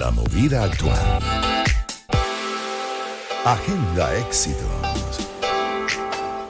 [0.00, 0.96] La movida actual.
[3.44, 5.28] Agenda Éxitos.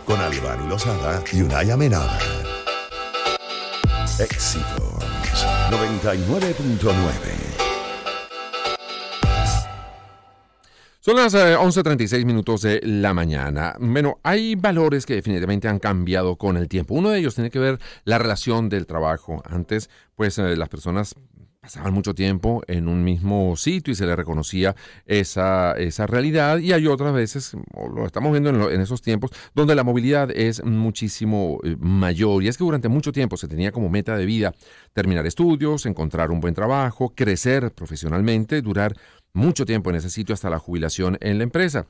[0.07, 2.17] Con Albany Lozada y Unaya Menada.
[4.21, 5.03] Éxitos
[5.69, 7.51] 99.9.
[11.01, 13.75] Son las 11.36 eh, minutos de la mañana.
[13.81, 16.95] Bueno, hay valores que definitivamente han cambiado con el tiempo.
[16.95, 19.43] Uno de ellos tiene que ver la relación del trabajo.
[19.45, 21.17] Antes, pues eh, las personas
[21.61, 24.75] pasaban mucho tiempo en un mismo sitio y se le reconocía
[25.05, 26.59] esa, esa realidad.
[26.59, 27.55] Y hay otras veces,
[27.95, 32.43] lo estamos viendo en, esos tiempos, donde la movilidad es muchísimo eh, mayor.
[32.43, 34.55] Y es que durante mucho tiempo se tenía como meta de vida
[34.95, 38.97] terminar estudios, encontrar un buen trabajo, crecer profesionalmente, durar
[39.35, 41.87] mucho tiempo en ese sitio hasta la jubilación en la empresa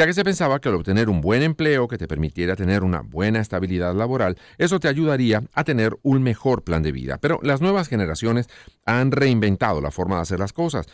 [0.00, 3.02] ya que se pensaba que al obtener un buen empleo que te permitiera tener una
[3.02, 7.18] buena estabilidad laboral, eso te ayudaría a tener un mejor plan de vida.
[7.18, 8.46] Pero las nuevas generaciones
[8.86, 10.86] han reinventado la forma de hacer las cosas.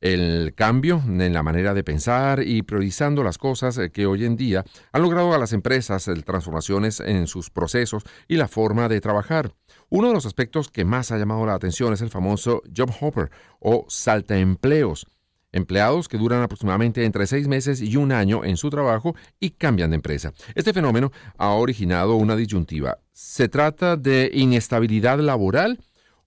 [0.00, 4.64] El cambio en la manera de pensar y priorizando las cosas que hoy en día
[4.92, 9.52] han logrado a las empresas transformaciones en sus procesos y la forma de trabajar.
[9.90, 13.30] Uno de los aspectos que más ha llamado la atención es el famoso job hopper
[13.60, 15.06] o salta empleos
[15.54, 19.90] empleados que duran aproximadamente entre seis meses y un año en su trabajo y cambian
[19.90, 20.32] de empresa.
[20.54, 22.98] Este fenómeno ha originado una disyuntiva.
[23.12, 25.78] ¿Se trata de inestabilidad laboral?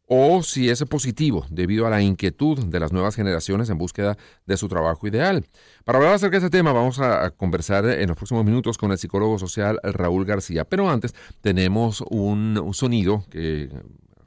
[0.07, 4.57] o si es positivo debido a la inquietud de las nuevas generaciones en búsqueda de
[4.57, 5.45] su trabajo ideal.
[5.83, 8.97] Para hablar acerca de este tema vamos a conversar en los próximos minutos con el
[8.97, 13.69] psicólogo social Raúl García, pero antes tenemos un, sonido que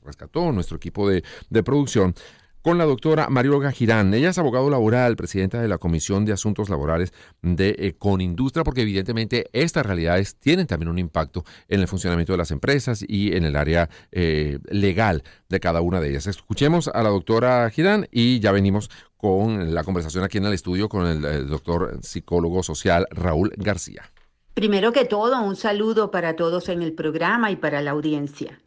[0.04, 2.14] rescató nuestro equipo de, de producción
[2.62, 4.12] con la doctora Marioga Girán.
[4.14, 9.48] Ella es abogado laboral, presidenta de la Comisión de Asuntos Laborales de Econindustria, porque evidentemente
[9.52, 13.56] estas realidades tienen también un impacto en el funcionamiento de las empresas y en el
[13.56, 16.26] área eh, legal de cada una de ellas.
[16.26, 20.88] Escuchemos a la doctora Girán y ya venimos con la conversación aquí en el estudio
[20.88, 24.10] con el doctor psicólogo social Raúl García.
[24.54, 28.60] Primero que todo, un saludo para todos en el programa y para la audiencia.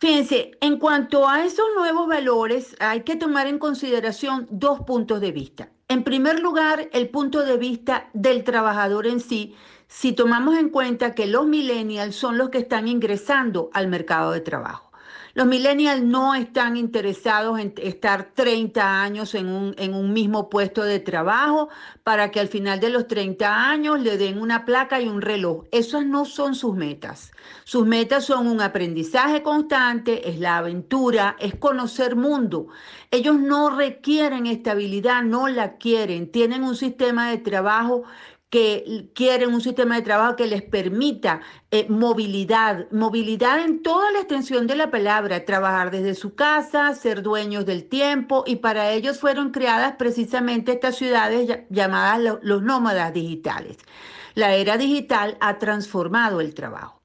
[0.00, 5.30] Fíjense, en cuanto a esos nuevos valores, hay que tomar en consideración dos puntos de
[5.30, 5.68] vista.
[5.88, 9.54] En primer lugar, el punto de vista del trabajador en sí,
[9.88, 14.40] si tomamos en cuenta que los millennials son los que están ingresando al mercado de
[14.40, 14.89] trabajo.
[15.40, 20.82] Los millennials no están interesados en estar 30 años en un, en un mismo puesto
[20.82, 21.70] de trabajo
[22.04, 25.64] para que al final de los 30 años le den una placa y un reloj.
[25.72, 27.32] Esas no son sus metas.
[27.64, 32.66] Sus metas son un aprendizaje constante, es la aventura, es conocer mundo.
[33.10, 36.30] Ellos no requieren estabilidad, no la quieren.
[36.30, 38.04] Tienen un sistema de trabajo
[38.50, 41.40] que quieren un sistema de trabajo que les permita
[41.70, 47.22] eh, movilidad, movilidad en toda la extensión de la palabra, trabajar desde su casa, ser
[47.22, 53.78] dueños del tiempo y para ellos fueron creadas precisamente estas ciudades llamadas los nómadas digitales.
[54.34, 57.00] La era digital ha transformado el trabajo.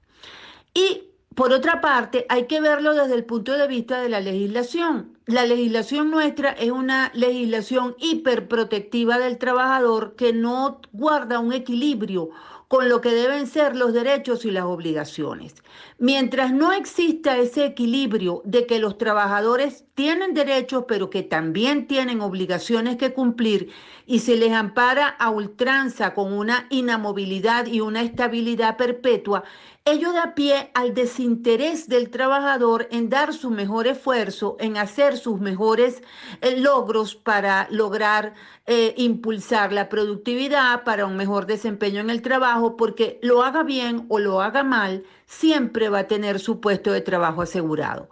[0.73, 5.15] Y por otra parte, hay que verlo desde el punto de vista de la legislación.
[5.28, 12.30] La legislación nuestra es una legislación hiperprotectiva del trabajador que no guarda un equilibrio
[12.68, 15.56] con lo que deben ser los derechos y las obligaciones.
[15.97, 22.22] Mientras no exista ese equilibrio de que los trabajadores tienen derechos pero que también tienen
[22.22, 23.72] obligaciones que cumplir
[24.06, 29.44] y se les ampara a ultranza con una inamovilidad y una estabilidad perpetua,
[29.85, 35.39] ello da pie al desinterés del trabajador en dar su mejor esfuerzo, en hacer sus
[35.39, 36.01] mejores
[36.41, 38.34] eh, logros para lograr
[38.66, 44.07] eh, impulsar la productividad, para un mejor desempeño en el trabajo, porque lo haga bien
[44.09, 48.09] o lo haga mal, siempre va a tener su puesto de trabajo asegurado.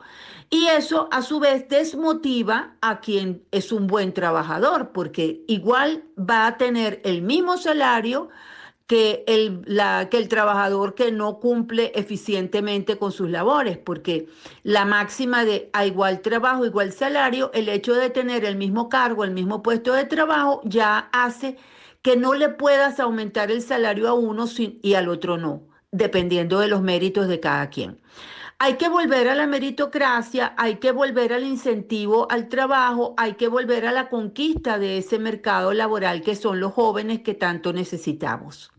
[0.54, 6.46] Y eso a su vez desmotiva a quien es un buen trabajador, porque igual va
[6.46, 8.30] a tener el mismo salario,
[8.86, 14.28] que el, la, que el trabajador que no cumple eficientemente con sus labores, porque
[14.62, 19.24] la máxima de a igual trabajo, igual salario, el hecho de tener el mismo cargo,
[19.24, 21.58] el mismo puesto de trabajo, ya hace
[22.04, 24.46] que no le puedas aumentar el salario a uno
[24.84, 28.00] y al otro no, dependiendo de los méritos de cada quien.
[28.66, 33.50] Hay que volver a la meritocracia, hay que volver al incentivo al trabajo, hay que
[33.50, 38.73] volver a la conquista de ese mercado laboral que son los jóvenes que tanto necesitamos.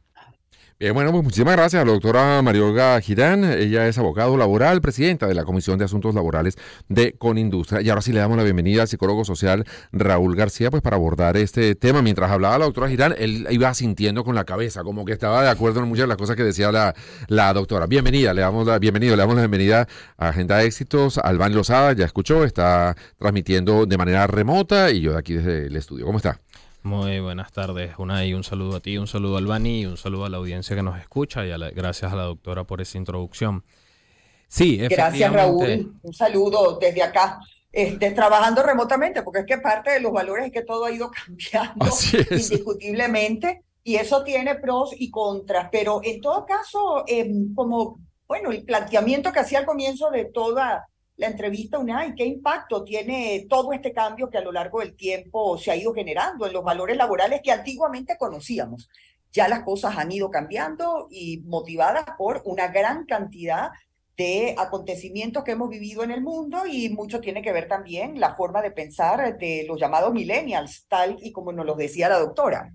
[0.84, 3.42] Bien, bueno, pues muchísimas gracias a la doctora Mariolga Girán.
[3.42, 6.58] Ella es abogado laboral, presidenta de la Comisión de Asuntos Laborales
[6.90, 7.80] de Conindustria.
[7.80, 11.38] Y ahora sí le damos la bienvenida al psicólogo social Raúl García, pues para abordar
[11.38, 12.02] este tema.
[12.02, 15.48] Mientras hablaba la doctora Girán, él iba sintiendo con la cabeza, como que estaba de
[15.48, 16.94] acuerdo en muchas de las cosas que decía la,
[17.28, 17.86] la doctora.
[17.86, 19.88] Bienvenida, le damos la bienvenida, le damos la bienvenida
[20.18, 21.16] a Agenda de Éxitos.
[21.16, 25.76] Albán Lozada, ya escuchó, está transmitiendo de manera remota y yo de aquí desde el
[25.76, 26.04] estudio.
[26.04, 26.42] ¿Cómo está?
[26.84, 28.34] Muy buenas tardes, Unai.
[28.34, 30.82] Un saludo a ti, un saludo al Bani y un saludo a la audiencia que
[30.82, 33.64] nos escucha y gracias a la doctora por esa introducción.
[34.48, 35.98] Sí, Gracias, Raúl.
[36.02, 37.40] Un saludo desde acá.
[37.72, 41.10] Este, trabajando remotamente, porque es que parte de los valores es que todo ha ido
[41.26, 41.86] cambiando
[42.30, 47.98] indiscutiblemente y eso tiene pros y contras, pero en todo caso, em, como,
[48.28, 50.86] bueno, el planteamiento que hacía al comienzo de toda
[51.16, 55.56] la entrevista UNAI, qué impacto tiene todo este cambio que a lo largo del tiempo
[55.56, 58.88] se ha ido generando en los valores laborales que antiguamente conocíamos.
[59.32, 63.70] Ya las cosas han ido cambiando y motivadas por una gran cantidad
[64.16, 68.34] de acontecimientos que hemos vivido en el mundo y mucho tiene que ver también la
[68.34, 72.72] forma de pensar de los llamados millennials, tal y como nos lo decía la doctora.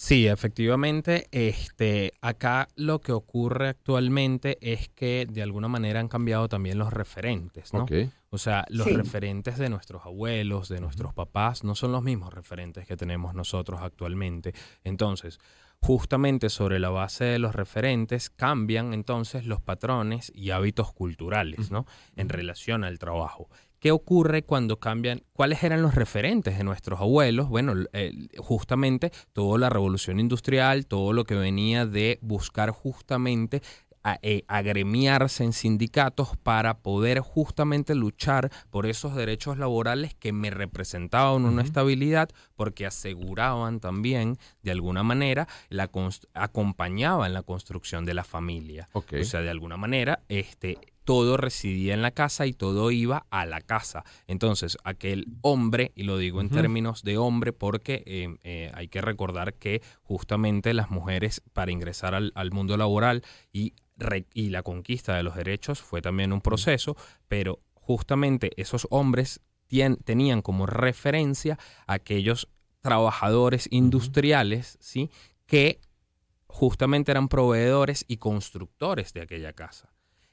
[0.00, 6.48] Sí, efectivamente, este, acá lo que ocurre actualmente es que de alguna manera han cambiado
[6.48, 7.84] también los referentes, ¿no?
[8.30, 12.86] O sea, los referentes de nuestros abuelos, de nuestros papás, no son los mismos referentes
[12.86, 14.54] que tenemos nosotros actualmente.
[14.84, 15.40] Entonces,
[15.80, 21.86] justamente sobre la base de los referentes cambian entonces los patrones y hábitos culturales, ¿no?
[22.14, 23.48] En relación al trabajo.
[23.80, 25.22] ¿Qué ocurre cuando cambian?
[25.32, 27.48] ¿Cuáles eran los referentes de nuestros abuelos?
[27.48, 27.74] Bueno,
[28.38, 33.62] justamente toda la revolución industrial, todo lo que venía de buscar justamente
[34.22, 41.44] eh, agremiarse en sindicatos para poder justamente luchar por esos derechos laborales que me representaban
[41.44, 45.90] una estabilidad porque aseguraban también de alguna manera la
[46.34, 48.88] acompañaban la construcción de la familia.
[48.92, 50.78] O sea, de alguna manera este
[51.08, 54.04] todo residía en la casa y todo iba a la casa.
[54.26, 59.00] Entonces, aquel hombre, y lo digo en términos de hombre porque eh, eh, hay que
[59.00, 63.24] recordar que justamente las mujeres para ingresar al, mundo laboral
[63.54, 63.72] y,
[64.34, 66.94] y la conquista de los derechos fue también un proceso,
[67.26, 69.40] pero justamente esos hombres
[70.04, 72.50] tenían como referencia aquellos
[72.82, 75.08] trabajadores industriales, ¿sí?
[75.46, 75.80] Que
[76.48, 79.88] justamente eran proveedores y constructores de aquella casa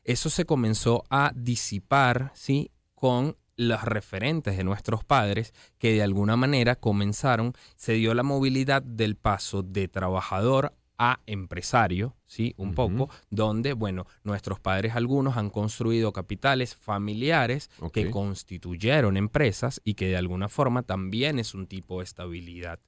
[0.06, 2.72] eso se comenzó a disipar, ¿sí?
[2.94, 8.82] Con los referentes de nuestros padres que de alguna manera comenzaron, se dio la movilidad
[8.82, 12.54] del paso de trabajador a empresario, ¿sí?
[12.58, 19.96] Un poco, donde, bueno, nuestros padres algunos han construido capitales familiares que constituyeron empresas y
[19.96, 22.80] que de alguna forma también es un tipo de estabilidad.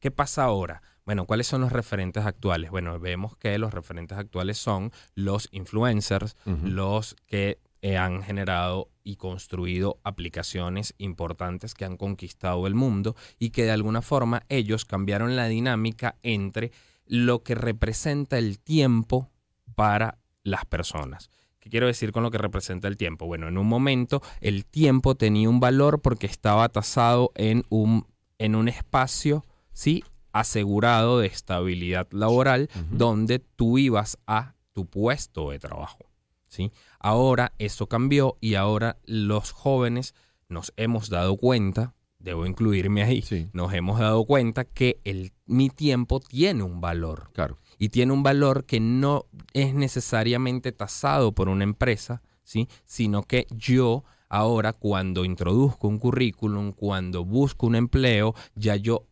[0.00, 0.82] ¿Qué pasa ahora?
[1.04, 2.70] Bueno, ¿cuáles son los referentes actuales?
[2.70, 9.16] Bueno, vemos que los referentes actuales son los influencers, los que eh, han generado y
[9.16, 15.34] construido aplicaciones importantes que han conquistado el mundo y que de alguna forma ellos cambiaron
[15.34, 16.70] la dinámica entre
[17.06, 19.28] lo que representa el tiempo
[19.74, 21.28] para las personas.
[21.58, 23.26] ¿Qué quiero decir con lo que representa el tiempo?
[23.26, 28.06] Bueno, en un momento el tiempo tenía un valor porque estaba tasado en un,
[28.38, 30.04] en un espacio, ¿sí?
[30.32, 36.10] Asegurado de estabilidad laboral donde tú ibas a tu puesto de trabajo.
[36.48, 36.72] ¿sí?
[36.98, 40.14] Ahora eso cambió y ahora los jóvenes
[40.48, 46.20] nos hemos dado cuenta, debo incluirme ahí, nos hemos dado cuenta que el, mi tiempo
[46.20, 47.30] tiene un valor.
[47.32, 47.56] Claro.
[47.78, 52.68] Y tiene un valor que no es necesariamente tasado por una empresa, ¿sí?
[52.84, 59.06] sino que yo ahora cuando introduzco un currículum, cuando busco un empleo, ya yo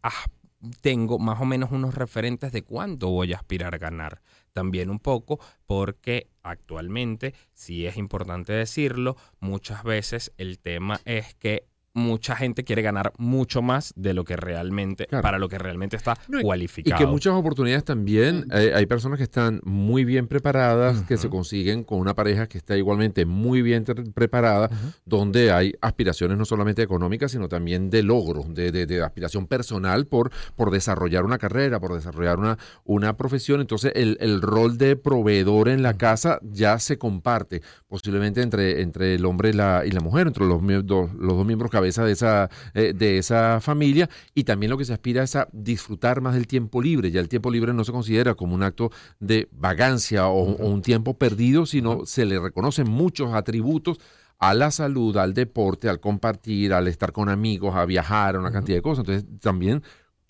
[0.81, 4.23] tengo más o menos unos referentes de cuánto voy a aspirar a ganar.
[4.53, 11.67] También un poco porque actualmente, si es importante decirlo, muchas veces el tema es que
[11.93, 16.17] mucha gente quiere ganar mucho más de lo que realmente, para lo que realmente está
[16.41, 16.97] cualificado.
[16.97, 21.29] Y que muchas oportunidades también, eh, hay personas que están muy bien preparadas, que se
[21.29, 24.71] consiguen con una pareja que está igualmente muy bien preparada,
[25.05, 30.31] donde hay aspiraciones no solamente económicas, sino también de logro, de, de, aspiración personal por,
[30.57, 33.61] por desarrollar una carrera, por desarrollar una, una profesión.
[33.61, 39.15] Entonces, el, el rol de proveedor en la casa ya se comparte posiblemente entre, entre
[39.15, 42.51] el hombre y la, y la mujer, entre los, los dos miembros cabeza de esa,
[42.75, 46.47] eh, de esa familia, y también lo que se aspira es a disfrutar más del
[46.47, 47.11] tiempo libre.
[47.11, 51.15] Ya el tiempo libre no se considera como un acto de vagancia o, un tiempo
[51.15, 53.99] perdido, sino se le reconocen muchos atributos
[54.39, 58.51] a la salud, al deporte, al compartir, al estar con amigos, a viajar, a una
[58.51, 59.07] cantidad de cosas.
[59.07, 59.83] Entonces también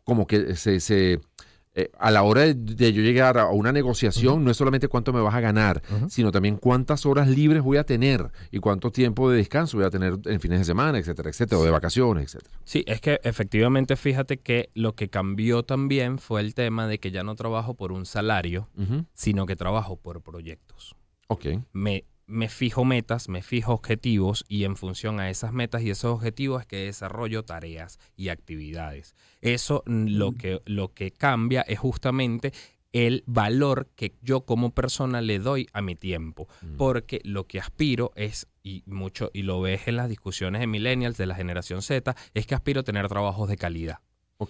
[0.04, 1.20] como que se, se
[1.74, 5.20] eh, a la hora de, yo llegar a una negociación, no es solamente cuánto me
[5.20, 9.36] vas a ganar, sino también cuántas horas libres voy a tener y cuánto tiempo de
[9.36, 12.58] descanso voy a tener en fines de semana, etcétera, etcétera, o de vacaciones, etcétera.
[12.64, 17.12] Sí, es que efectivamente fíjate que lo que cambió también fue el tema de que
[17.12, 18.68] ya no trabajo por un salario,
[19.14, 20.96] sino que trabajo por proyectos.
[21.28, 21.46] Ok.
[21.72, 26.12] Me, me fijo metas, me fijo objetivos y en función a esas metas y esos
[26.12, 29.14] objetivos es que desarrollo tareas y actividades.
[29.40, 32.52] Eso lo que, lo que cambia es justamente
[32.92, 36.76] el valor que yo como persona le doy a mi tiempo, mm.
[36.76, 41.16] porque lo que aspiro es y mucho y lo ves en las discusiones de millennials
[41.16, 43.98] de la generación Z es que aspiro a tener trabajos de calidad.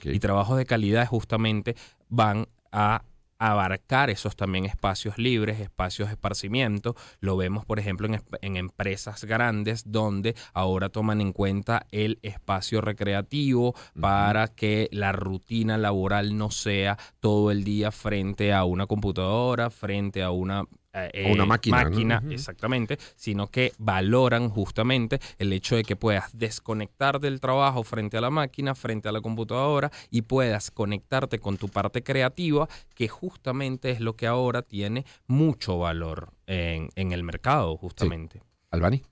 [0.05, 1.75] Y trabajos de calidad justamente
[2.09, 3.03] van a
[3.41, 6.95] abarcar esos también espacios libres, espacios de esparcimiento.
[7.21, 8.07] Lo vemos, por ejemplo,
[8.43, 15.79] en, empresas grandes donde ahora toman en cuenta el espacio recreativo para que la rutina
[15.79, 21.47] laboral no sea todo el día frente a una computadora, frente a una eh, una
[21.47, 22.23] máquina.
[22.31, 28.21] exactamente, sino que valoran justamente el hecho de que puedas desconectar del trabajo frente a
[28.21, 33.91] la máquina, frente a la computadora y puedas conectarte con tu parte creativa, que justamente
[33.91, 38.43] es lo que ahora tiene mucho valor en, el mercado, justamente.
[38.71, 39.03] Albani.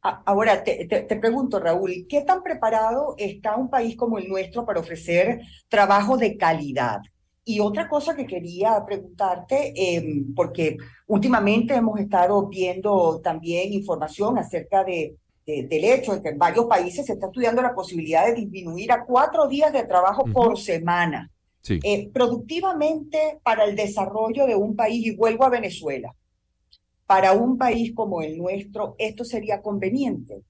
[0.00, 4.80] Ahora, te, te, pregunto, Raúl, ¿qué tan preparado está un país como el nuestro para
[4.80, 7.00] ofrecer trabajo de calidad?
[7.48, 10.76] Y otra cosa que quería preguntarte, em, porque
[11.06, 17.06] últimamente hemos estado viendo también información acerca de, del hecho de que en varios países
[17.06, 21.30] se está estudiando la posibilidad de disminuir a cuatro días de trabajo por semana.
[21.66, 26.14] Eh, productivamente para el desarrollo de un país, y vuelvo a Venezuela,
[27.06, 30.42] para un país como el nuestro, ¿esto sería conveniente?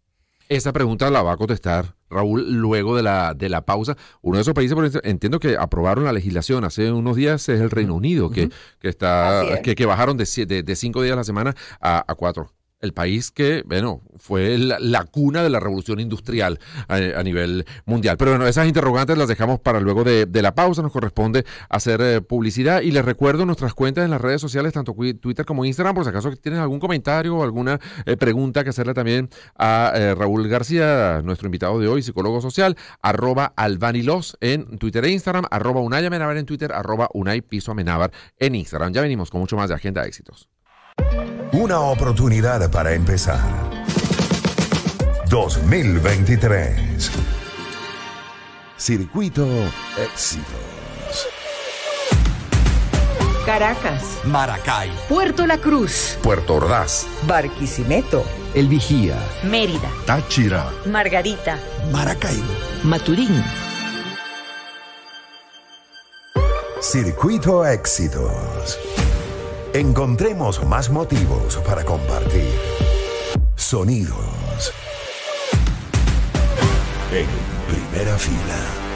[0.49, 3.97] Esa pregunta la va a contestar Raúl luego de la, de la pausa.
[4.23, 7.95] Uno de esos países, entiendo que aprobaron la legislación hace unos días, es el Reino
[7.95, 8.49] Unido, que,
[8.81, 12.15] que, está, que, que, bajaron de, de, de, cinco días a la semana a, a
[12.15, 16.59] cuatro el país que, bueno, fue la, cuna de la revolución industrial
[16.89, 18.17] a, nivel mundial.
[18.17, 20.83] Pero bueno, esas interrogantes las dejamos para luego de, la pausa.
[20.83, 24.95] Nos corresponde hacer eh, publicidad y les recuerdo nuestras cuentas en las redes sociales, tanto
[25.21, 28.95] Twitter como Instagram, por si acaso tienen algún comentario o alguna eh, pregunta que hacerle
[28.95, 35.05] también a eh, Raúl García, nuestro invitado de hoy, psicólogo social, arroba albanilos en Twitter
[35.05, 37.43] e Instagram, arroba Unay en Twitter, arroba Unay
[38.39, 38.93] en Instagram.
[38.93, 40.49] Ya venimos con mucho más de Agenda de Éxitos.
[41.53, 43.41] Una oportunidad para empezar.
[45.31, 47.11] 2023.
[48.77, 49.47] Circuito
[49.97, 50.47] Éxitos.
[53.47, 54.03] Caracas.
[54.25, 54.91] Maracay.
[55.09, 56.19] Puerto La Cruz.
[56.23, 57.07] Puerto Ordaz.
[57.27, 58.25] Barquisimeto.
[58.55, 59.17] El Vigía.
[59.43, 59.89] Mérida.
[60.05, 60.71] Táchira.
[60.85, 61.59] Margarita.
[61.91, 62.45] Maracaibo.
[62.85, 63.43] Maturín.
[66.81, 68.79] Circuito Éxitos.
[69.75, 72.55] Encontremos más motivos para compartir.
[73.55, 74.73] Sonidos.
[77.13, 77.27] En
[77.69, 78.88] primera fila.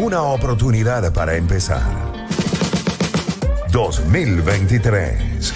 [0.00, 1.82] Una oportunidad para empezar.
[3.72, 5.52] 2023.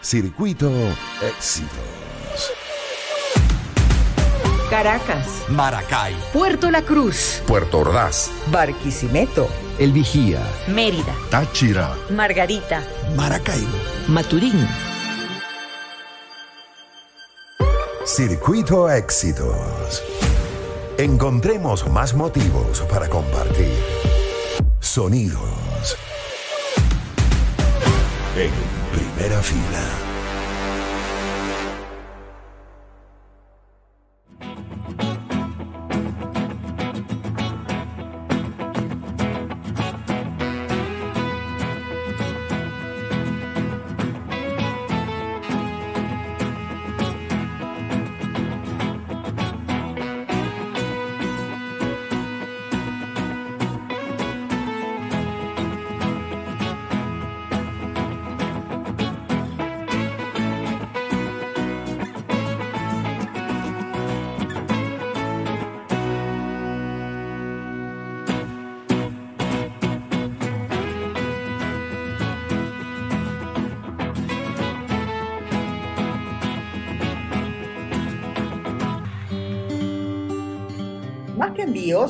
[0.00, 0.72] Circuito
[1.20, 1.68] Éxitos.
[4.70, 5.26] Caracas.
[5.50, 6.16] Maracay.
[6.32, 7.42] Puerto La Cruz.
[7.46, 8.30] Puerto Ordaz.
[8.46, 9.46] Barquisimeto.
[9.78, 10.40] El Vigía.
[10.66, 11.14] Mérida.
[11.30, 11.94] Táchira.
[12.08, 12.82] Margarita.
[13.14, 13.76] Maracaibo.
[14.08, 14.66] Maturín.
[18.06, 20.02] Circuito Éxitos.
[21.00, 23.72] Encontremos más motivos para compartir.
[24.80, 25.96] Sonidos.
[28.36, 28.50] En
[28.92, 30.09] primera fila.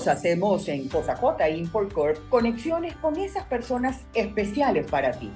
[0.06, 5.30] Hacemos en Cosacota Import Corp conexiones con esas personas especiales para ti,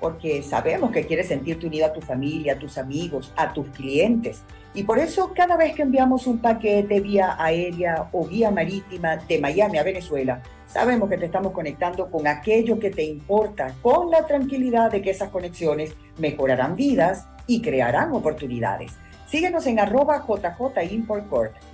[0.00, 4.42] porque sabemos que quieres sentirte unida a tu familia, a tus amigos, a tus clientes.
[4.74, 9.38] Y por eso cada vez que enviamos un paquete vía aérea o vía marítima de
[9.40, 14.26] Miami a Venezuela, sabemos que te estamos conectando con aquello que te importa, con la
[14.26, 18.92] tranquilidad de que esas conexiones mejorarán vidas y crearán oportunidades.
[19.28, 21.02] Síguenos en arroba JJ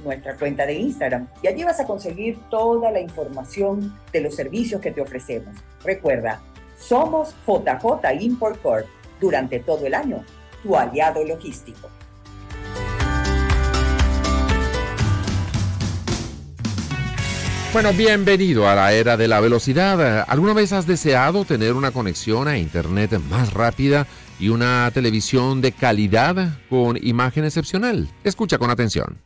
[0.03, 4.81] nuestra cuenta de Instagram, y allí vas a conseguir toda la información de los servicios
[4.81, 5.55] que te ofrecemos.
[5.85, 6.41] Recuerda,
[6.79, 8.59] somos JJ Import
[9.21, 10.25] durante todo el año,
[10.62, 11.91] tu aliado logístico.
[17.75, 20.25] Bueno, bienvenido a la era de la velocidad.
[20.29, 24.07] ¿Alguna vez has deseado tener una conexión a Internet más rápida?
[24.42, 28.09] Y una televisión de calidad con imagen excepcional.
[28.24, 29.18] Escucha con atención.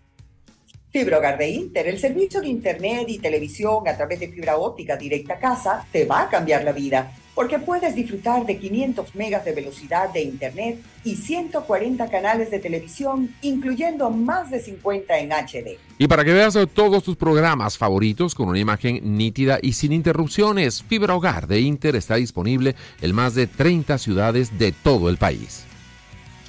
[0.90, 4.96] Fibra Hogar de Inter, el servicio de Internet y televisión a través de fibra óptica
[4.96, 9.44] directa a casa te va a cambiar la vida porque puedes disfrutar de 500 megas
[9.44, 15.78] de velocidad de Internet y 140 canales de televisión, incluyendo más de 50 en HD.
[15.98, 20.82] Y para que veas todos tus programas favoritos con una imagen nítida y sin interrupciones,
[20.82, 25.66] Fibra Hogar de Inter está disponible en más de 30 ciudades de todo el país.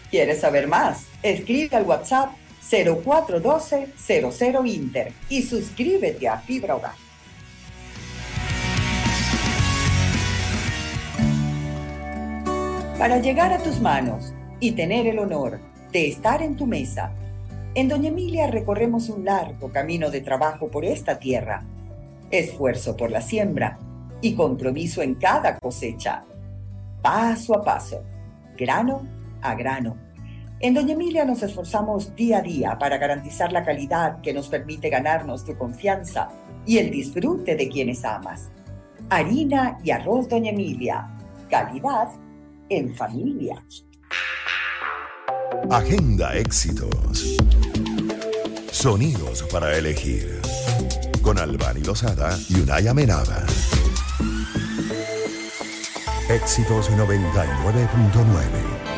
[0.09, 1.05] ¿Quieres saber más?
[1.21, 2.29] Escribe al WhatsApp
[2.69, 7.07] 0412 00 Inter y suscríbete a Fibra Hogar.
[12.97, 15.59] Para llegar a tus manos y tener el honor
[15.91, 17.11] de estar en tu mesa,
[17.75, 21.63] en Doña Emilia recorremos un largo camino de trabajo por esta tierra,
[22.31, 23.77] esfuerzo por la siembra
[24.19, 26.25] y compromiso en cada cosecha,
[27.03, 28.03] paso a paso,
[28.57, 29.07] grano
[29.43, 30.06] a grano.
[30.59, 34.89] En Doña Emilia nos esforzamos día a día para garantizar la calidad que nos permite
[34.89, 36.29] ganarnos tu confianza
[36.65, 38.49] y el disfrute de quienes amas.
[39.09, 41.15] Harina y arroz Doña Emilia,
[41.47, 42.09] calidad
[42.69, 43.63] en familia.
[45.69, 47.37] Agenda Éxitos.
[48.71, 50.41] Sonidos para elegir.
[51.21, 53.45] Con Albany Lozada y Unaya Menaba.
[56.29, 58.96] Éxitos 99.9.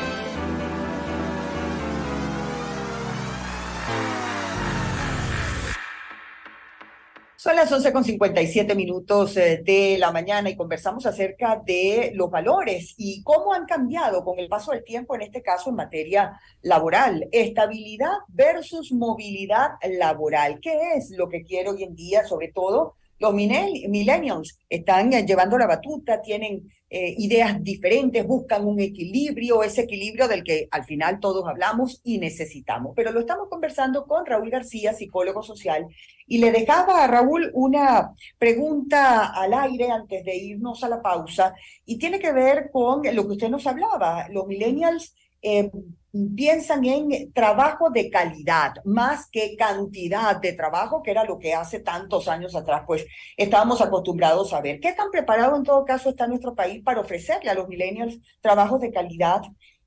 [7.39, 12.29] Son las 11 con 57 minutos eh, de la mañana y conversamos acerca de los
[12.29, 16.37] valores y cómo han cambiado con el paso del tiempo, en este caso en materia
[16.63, 17.29] laboral.
[17.31, 20.59] Estabilidad versus movilidad laboral.
[20.61, 25.67] ¿Qué es lo que quiere hoy en día, sobre todo los millennials están llevando la
[25.67, 31.47] batuta, tienen eh, ideas diferentes, buscan un equilibrio, ese equilibrio del que al final todos
[31.47, 32.93] hablamos y necesitamos.
[32.95, 35.85] Pero lo estamos conversando con Raúl García, psicólogo social,
[36.25, 41.53] y le dejaba a Raúl una pregunta al aire antes de irnos a la pausa,
[41.85, 44.27] y tiene que ver con lo que usted nos hablaba.
[44.29, 45.69] Los millennials eh,
[46.11, 51.79] piensan en trabajo de calidad más que cantidad de trabajo, que era lo que hace
[51.79, 53.05] tantos años atrás, pues
[53.37, 54.79] estábamos acostumbrados a ver.
[54.79, 58.81] ¿Qué tan preparado en todo caso está nuestro país para ofrecerle a los millennials trabajos
[58.81, 59.41] de calidad?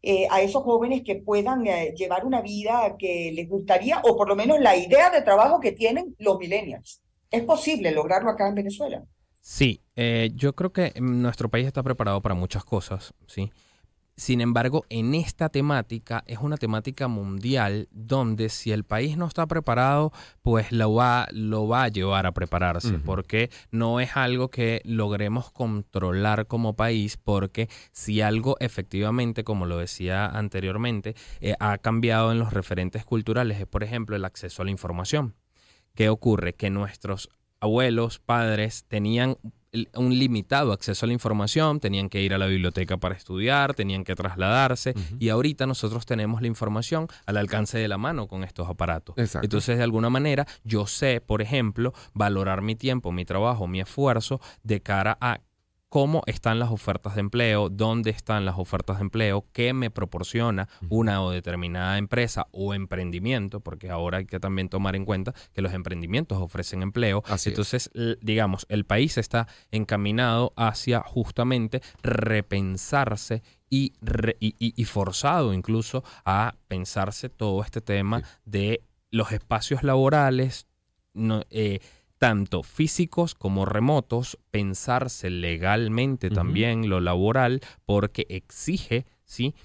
[0.05, 4.29] Eh, a esos jóvenes que puedan eh, llevar una vida que les gustaría, o por
[4.29, 7.01] lo menos la idea de trabajo que tienen los millennials.
[7.31, 9.05] ¿Es posible lograrlo acá en Venezuela?
[9.41, 13.53] Sí, eh, yo creo que nuestro país está preparado para muchas cosas, ¿sí?
[14.17, 19.47] Sin embargo, en esta temática es una temática mundial donde si el país no está
[19.47, 24.83] preparado, pues lo va, lo va a llevar a prepararse, porque no es algo que
[24.85, 32.33] logremos controlar como país, porque si algo efectivamente, como lo decía anteriormente, eh, ha cambiado
[32.33, 35.35] en los referentes culturales, es por ejemplo el acceso a la información.
[35.95, 36.55] ¿Qué ocurre?
[36.55, 39.39] Que nuestros abuelos, padres tenían
[39.95, 44.05] un limitado acceso a la información, tenían que ir a la biblioteca para estudiar, tenían
[44.05, 48.69] que trasladarse y ahorita nosotros tenemos la información al alcance de la mano con estos
[48.69, 49.17] aparatos.
[49.43, 54.41] Entonces, de alguna manera, yo sé, por ejemplo, valorar mi tiempo, mi trabajo, mi esfuerzo
[54.63, 55.41] de cara a
[55.93, 60.67] cómo están las ofertas de empleo, dónde están las ofertas de empleo, qué me proporciona
[60.89, 65.61] una o determinada empresa o emprendimiento, porque ahora hay que también tomar en cuenta que
[65.61, 67.23] los emprendimientos ofrecen empleo.
[67.45, 67.91] Entonces,
[68.23, 73.93] digamos, el país está encaminado hacia justamente repensarse y,
[74.41, 80.67] y, forzado incluso a pensarse todo este tema de los espacios laborales.
[81.13, 81.81] No, eh,
[82.23, 89.57] tanto físicos como remotos, pensarse legalmente también lo laboral, porque exige, ¿sí?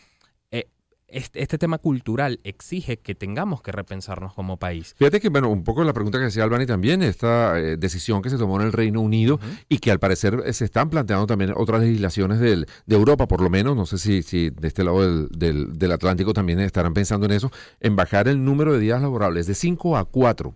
[0.49, 0.67] Eh,
[1.07, 4.95] este, este, tema cultural exige que tengamos que repensarnos como país.
[4.97, 8.31] Fíjate que, bueno, un poco la pregunta que decía Albani también, esta eh, decisión que
[8.31, 9.39] se tomó en el Reino Unido
[9.69, 13.41] y que al parecer eh, se están planteando también otras legislaciones del, de Europa, por
[13.41, 17.27] lo menos, no sé si, si de este lado del, del, Atlántico también estarán pensando
[17.27, 20.55] en eso, en bajar el número de días laborables de 5 a 4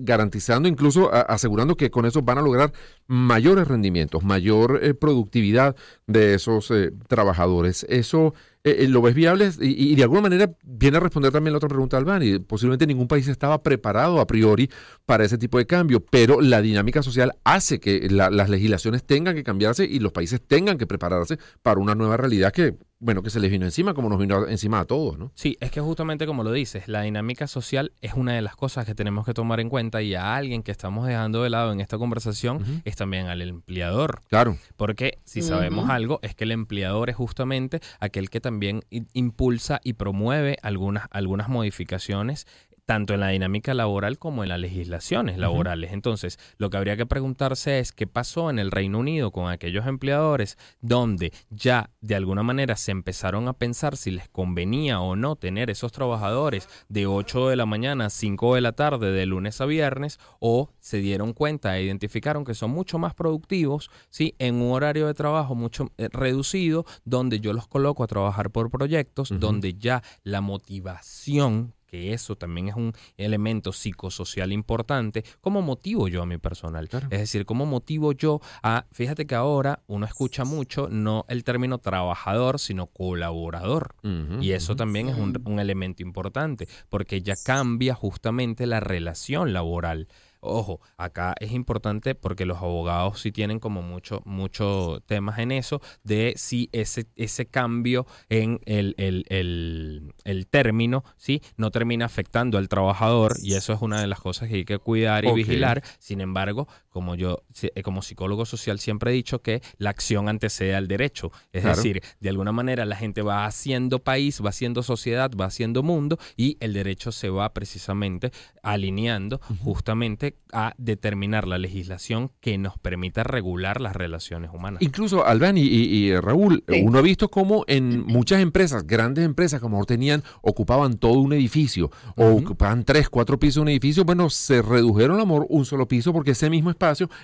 [0.00, 2.72] garantizando, incluso asegurando que con eso van a lograr
[3.06, 5.76] mayores rendimientos, mayor eh, productividad
[6.06, 7.84] de esos eh, trabajadores.
[7.88, 11.68] Eso eh, lo ves viable y, de alguna manera viene a responder también la otra
[11.68, 12.38] pregunta, Albani.
[12.38, 14.70] Posiblemente ningún país estaba preparado a priori
[15.04, 19.44] para ese tipo de cambio, pero la dinámica social hace que las legislaciones tengan que
[19.44, 23.40] cambiarse y los países tengan que prepararse para una nueva realidad que bueno, que se
[23.40, 25.32] les vino encima como nos vino encima a todos, ¿no?
[25.34, 28.86] Sí, es que justamente como lo dices, la dinámica social es una de las cosas
[28.86, 31.80] que tenemos que tomar en cuenta y a alguien que estamos dejando de lado en
[31.80, 34.22] esta conversación es también al empleador.
[34.28, 34.56] Claro.
[34.76, 39.94] Porque si sabemos algo, es que el empleador es justamente aquel que también impulsa y
[39.94, 42.46] promueve algunas, algunas modificaciones
[42.92, 45.94] tanto en la dinámica laboral como en las legislaciones laborales.
[45.94, 49.86] Entonces, lo que habría que preguntarse es qué pasó en el Reino Unido con aquellos
[49.86, 55.36] empleadores donde ya de alguna manera se empezaron a pensar si les convenía o no
[55.36, 59.62] tener esos trabajadores de 8 de la mañana a 5 de la tarde de lunes
[59.62, 64.34] a viernes o se dieron cuenta e identificaron que son mucho más productivos ¿sí?
[64.38, 68.70] en un horario de trabajo mucho eh, reducido donde yo los coloco a trabajar por
[68.70, 76.08] proyectos, donde ya la motivación que eso también es un elemento psicosocial importante, ¿cómo motivo
[76.08, 76.88] yo a mi personal?
[77.10, 81.76] Es decir, ¿cómo motivo yo a, fíjate que ahora uno escucha mucho no el término
[81.78, 83.94] trabajador, sino colaborador.
[84.40, 90.08] y eso también es un, un elemento importante, porque ya cambia justamente la relación laboral.
[90.44, 95.80] Ojo, acá es importante porque los abogados sí tienen como mucho, mucho temas en eso
[96.02, 101.42] de si ese, ese cambio en el, el, término, ¿sí?
[101.56, 104.78] No termina afectando al trabajador y eso es una de las cosas que hay que
[104.78, 105.80] cuidar y vigilar.
[106.00, 110.74] Sin embargo, como yo, eh, como psicólogo social siempre he dicho que la acción antecede
[110.74, 111.32] al derecho.
[111.52, 115.82] Es decir, de alguna manera la gente va haciendo país, va haciendo sociedad, va haciendo
[115.82, 118.30] mundo y el derecho se va precisamente
[118.62, 124.82] alineando justamente a determinar la legislación que nos permita regular las relaciones humanas.
[124.82, 130.22] Incluso, Albán y, Raúl, uno ha visto cómo en muchas empresas, grandes empresas como tenían,
[130.42, 135.18] ocupaban todo un edificio o ocupaban tres, cuatro pisos de un edificio, bueno, se redujeron
[135.18, 136.81] a amor un solo piso porque ese mismo espacio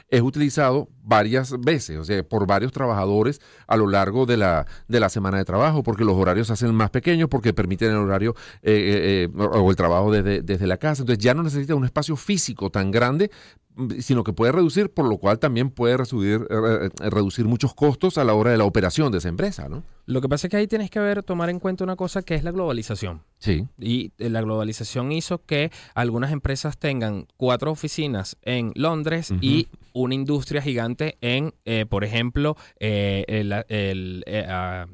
[0.08, 5.00] es utilizado varias veces, o sea, por varios trabajadores a lo largo de la, de
[5.00, 8.34] la semana de trabajo, porque los horarios se hacen más pequeños, porque permiten el horario
[8.62, 11.02] eh, eh, eh, o el trabajo desde, desde la casa.
[11.02, 13.30] Entonces ya no necesita un espacio físico tan grande
[14.00, 18.18] sino que puede reducir, por lo cual también puede reducir, eh, eh, reducir muchos costos
[18.18, 19.84] a la hora de la operación de esa empresa, ¿no?
[20.06, 22.34] Lo que pasa es que ahí tienes que ver, tomar en cuenta una cosa que
[22.34, 23.22] es la globalización.
[23.38, 23.66] Sí.
[23.78, 30.14] Y eh, la globalización hizo que algunas empresas tengan cuatro oficinas en Londres y una
[30.14, 31.54] industria gigante en,
[31.88, 34.86] por ejemplo, ah,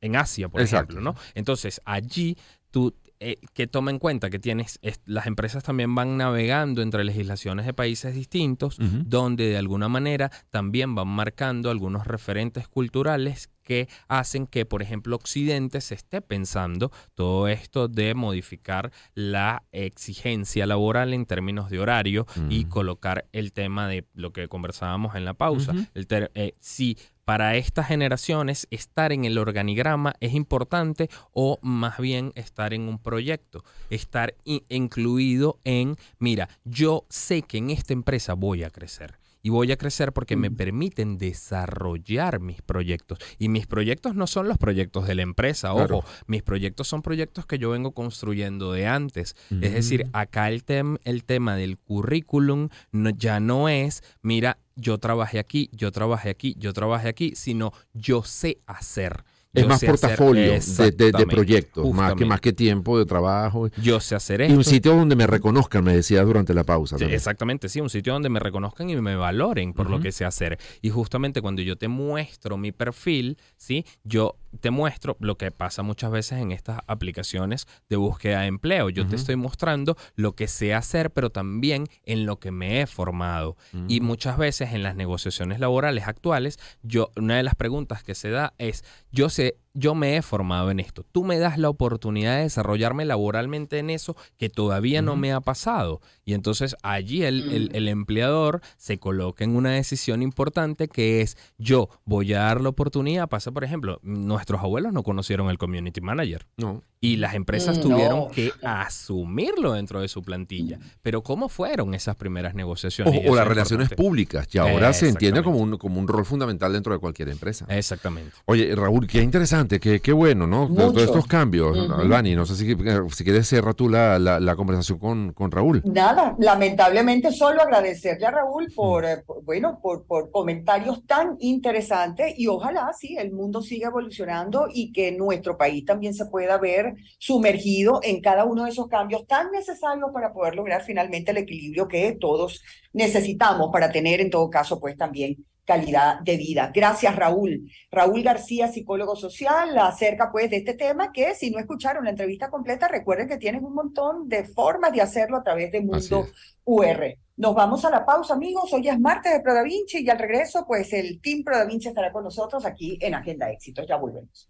[0.00, 1.14] en Asia, por ejemplo, ¿no?
[1.34, 2.36] Entonces, allí
[2.70, 7.66] tú eh, que toma en cuenta que tienes las empresas también van navegando entre legislaciones
[7.66, 14.46] de países distintos, donde de alguna manera también van marcando algunos referentes culturales que hacen
[14.46, 21.26] que, por ejemplo, Occidente se esté pensando todo esto de modificar la exigencia laboral en
[21.26, 25.72] términos de horario y colocar el tema de lo que conversábamos en la pausa.
[25.94, 32.32] el eh, si para estas generaciones estar en el organigrama es importante o más bien
[32.34, 38.64] estar en un proyecto, estar incluido en, mira, yo sé que en esta empresa voy
[38.64, 43.18] a crecer y voy a crecer porque me permiten desarrollar mis proyectos.
[43.38, 47.46] Y mis proyectos no son los proyectos de la empresa, ojo, mis proyectos son proyectos
[47.46, 49.34] que yo vengo construyendo de antes.
[49.50, 50.62] Es decir, acá el,
[51.04, 56.72] el tema del currículum ya no es, mira, yo trabajé aquí, yo trabajé aquí, yo
[56.72, 62.52] trabajé aquí, sino yo sé hacer es más portafolio de, proyectos, más que, más que
[62.52, 63.68] tiempo de trabajo.
[63.82, 64.54] Yo sé hacer esto.
[64.54, 66.96] Y un sitio donde me reconozcan, me decía durante la pausa.
[66.96, 70.58] exactamente, sí, un sitio donde me reconozcan y me valoren por lo que sé hacer.
[70.80, 73.84] Y justamente cuando yo te muestro mi perfil, ¿sí?
[74.04, 78.90] Yo te muestro lo que pasa muchas veces en estas aplicaciones de búsqueda de empleo.
[78.90, 82.86] Yo te estoy mostrando lo que sé hacer, pero también en lo que me he
[82.86, 83.56] formado.
[83.88, 88.30] Y muchas veces en las negociaciones laborales actuales, yo, una de las preguntas que se
[88.30, 91.04] da es, yo sé entonces yo me he formado en esto.
[91.12, 95.40] Tú me das la oportunidad de desarrollarme laboralmente en eso que todavía no me ha
[95.40, 96.00] pasado.
[96.24, 101.88] Y entonces allí el, el, empleador se coloca en una decisión importante que es yo
[102.04, 103.28] voy a dar la oportunidad.
[103.28, 106.46] Pasa, por ejemplo, nuestros abuelos no conocieron el community manager.
[106.56, 106.82] No.
[107.04, 110.78] Y las empresas mm, tuvieron que asumirlo dentro de su plantilla.
[111.02, 113.22] Pero ¿cómo fueron esas primeras negociaciones?
[113.26, 116.92] O, las relaciones públicas, que ahora se entiende como un, como un rol fundamental dentro
[116.92, 117.66] de cualquier empresa.
[117.68, 118.36] Exactamente.
[118.44, 120.72] Oye, Raúl, qué interesante, qué, qué bueno, ¿no?
[120.72, 122.34] Todos estos cambios, Albani.
[122.34, 125.82] No sé si, si quieres cerrar tú la, la, conversación con, con, Raúl.
[125.84, 132.46] Nada, lamentablemente solo agradecerle a Raúl por, eh, bueno, por, por comentarios tan interesantes y
[132.46, 138.00] ojalá, sí, el mundo siga evolucionando y que nuestro país también se pueda ver sumergido
[138.02, 142.16] en cada uno de esos cambios tan necesarios para poder lograr finalmente el equilibrio que
[142.20, 146.70] todos necesitamos para tener en todo caso pues también calidad de vida.
[146.74, 147.70] Gracias Raúl.
[147.90, 152.50] Raúl García, psicólogo social, acerca pues de este tema que si no escucharon la entrevista
[152.50, 156.26] completa, recuerden que tienen un montón de formas de hacerlo a través de Mundo
[156.64, 157.16] UR.
[157.36, 158.72] Nos vamos a la pausa, amigos.
[158.72, 161.64] Hoy es martes de Pro Da Vinci y al regreso, pues el Team Pro Da
[161.64, 163.86] Vinci estará con nosotros aquí en Agenda Éxitos.
[163.88, 164.48] Ya volvemos.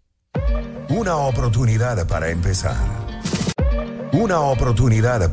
[0.90, 2.76] Una oportunidad para empezar.
[4.12, 5.30] Una oportunidad